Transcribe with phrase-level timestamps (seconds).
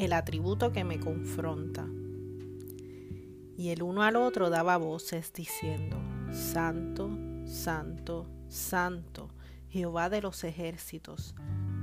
[0.00, 1.86] el atributo que me confronta.
[3.54, 6.00] Y el uno al otro daba voces diciendo,
[6.32, 7.10] Santo,
[7.44, 9.28] Santo, Santo,
[9.68, 11.34] Jehová de los ejércitos,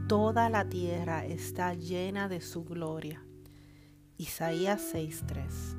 [0.08, 3.24] toda la tierra está llena de su gloria.
[4.18, 5.76] Isaías 6:3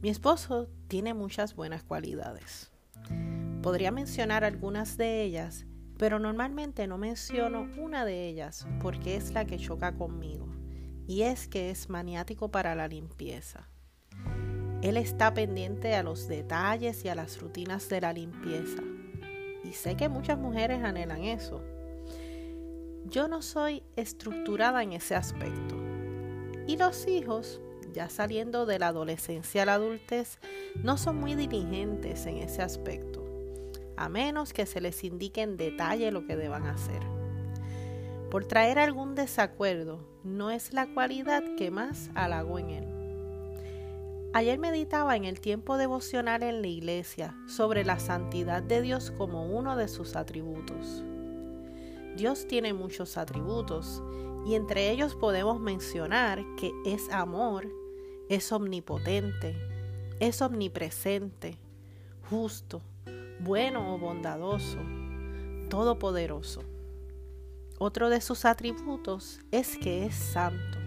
[0.00, 2.72] Mi esposo tiene muchas buenas cualidades.
[3.62, 5.66] Podría mencionar algunas de ellas,
[5.98, 10.48] pero normalmente no menciono una de ellas porque es la que choca conmigo,
[11.06, 13.68] y es que es maniático para la limpieza.
[14.80, 18.82] Él está pendiente a los detalles y a las rutinas de la limpieza.
[19.64, 21.60] Y sé que muchas mujeres anhelan eso.
[23.04, 25.76] Yo no soy estructurada en ese aspecto.
[26.68, 27.60] Y los hijos,
[27.92, 30.38] ya saliendo de la adolescencia a la adultez,
[30.76, 33.17] no son muy diligentes en ese aspecto,
[33.98, 37.02] a menos que se les indique en detalle lo que deban hacer.
[38.30, 42.98] Por traer algún desacuerdo, no es la cualidad que más halago en él.
[44.34, 49.46] Ayer meditaba en el tiempo devocional en la iglesia sobre la santidad de Dios como
[49.46, 51.02] uno de sus atributos.
[52.14, 54.02] Dios tiene muchos atributos
[54.46, 57.68] y entre ellos podemos mencionar que es amor,
[58.28, 59.56] es omnipotente,
[60.20, 61.58] es omnipresente,
[62.28, 62.82] justo,
[63.40, 64.78] bueno o bondadoso,
[65.68, 66.62] todopoderoso.
[67.78, 70.78] Otro de sus atributos es que es santo.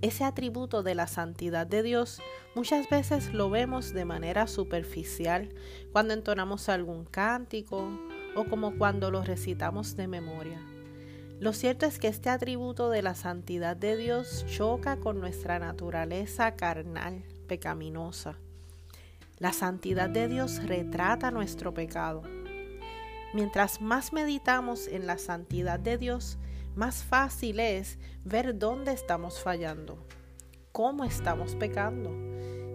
[0.00, 2.22] Ese atributo de la santidad de Dios
[2.54, 5.50] muchas veces lo vemos de manera superficial
[5.92, 7.88] cuando entonamos algún cántico
[8.36, 10.62] o como cuando lo recitamos de memoria.
[11.40, 16.56] Lo cierto es que este atributo de la santidad de Dios choca con nuestra naturaleza
[16.56, 18.38] carnal, pecaminosa.
[19.38, 22.22] La santidad de Dios retrata nuestro pecado.
[23.34, 26.38] Mientras más meditamos en la santidad de Dios,
[26.74, 30.04] más fácil es ver dónde estamos fallando,
[30.72, 32.10] cómo estamos pecando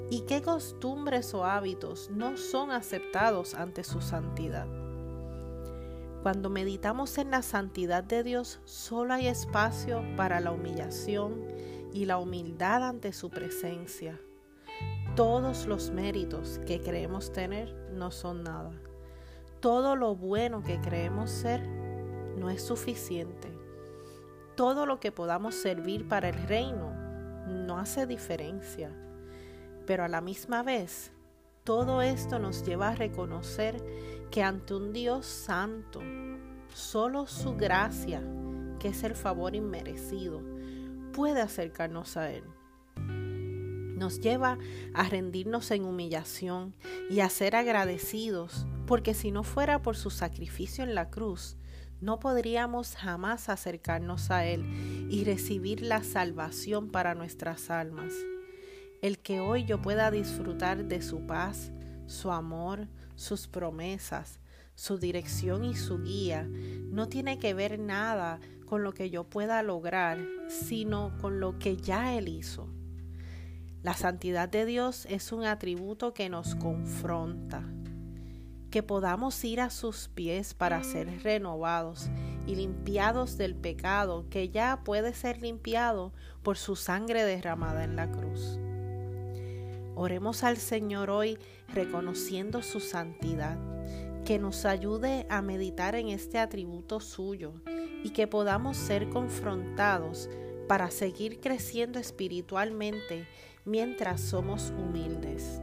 [0.10, 4.68] y qué costumbres o hábitos no son aceptados ante su santidad.
[6.22, 11.46] Cuando meditamos en la santidad de Dios, solo hay espacio para la humillación
[11.92, 14.18] y la humildad ante su presencia.
[15.16, 18.72] Todos los méritos que creemos tener no son nada.
[19.60, 21.68] Todo lo bueno que creemos ser
[22.38, 23.64] no es suficiente
[24.56, 26.92] todo lo que podamos servir para el reino
[27.48, 28.92] no hace diferencia.
[29.86, 31.12] Pero a la misma vez,
[31.64, 33.84] todo esto nos lleva a reconocer
[34.32, 36.02] que ante un Dios santo,
[36.74, 38.22] solo su gracia,
[38.80, 40.42] que es el favor inmerecido,
[41.14, 42.44] puede acercarnos a Él.
[44.04, 44.58] Nos lleva
[44.94, 46.76] a rendirnos en humillación
[47.10, 51.56] y a ser agradecidos, porque si no fuera por su sacrificio en la cruz,
[52.02, 58.12] no podríamos jamás acercarnos a Él y recibir la salvación para nuestras almas.
[59.02, 61.72] El que hoy yo pueda disfrutar de su paz,
[62.06, 64.42] su amor, sus promesas,
[64.76, 69.64] su dirección y su guía, no tiene que ver nada con lo que yo pueda
[69.64, 72.68] lograr, sino con lo que ya Él hizo.
[73.84, 77.66] La santidad de Dios es un atributo que nos confronta,
[78.72, 82.10] que podamos ir a sus pies para ser renovados
[82.48, 86.14] y limpiados del pecado que ya puede ser limpiado
[86.44, 88.58] por su sangre derramada en la cruz.
[89.96, 93.58] Oremos al Señor hoy reconociendo su santidad,
[94.24, 97.52] que nos ayude a meditar en este atributo suyo
[98.02, 100.30] y que podamos ser confrontados
[100.70, 103.28] para seguir creciendo espiritualmente
[103.66, 105.62] mientras somos humildes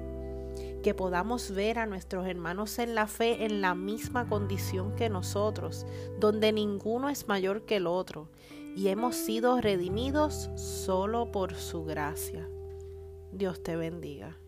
[0.82, 5.86] que podamos ver a nuestros hermanos en la fe en la misma condición que nosotros,
[6.18, 8.28] donde ninguno es mayor que el otro,
[8.76, 12.48] y hemos sido redimidos solo por su gracia.
[13.32, 14.38] Dios te bendiga.